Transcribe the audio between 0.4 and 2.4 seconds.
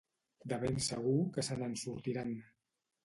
De ben segur que se n´ensortiran.